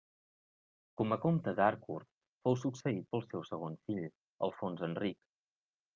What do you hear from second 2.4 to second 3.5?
fou succeït pel seu